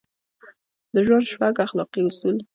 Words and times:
د 0.93 0.95
ژوند 1.05 1.29
شپږ 1.31 1.55
اخلاقي 1.65 2.01
اصول: 2.09 2.37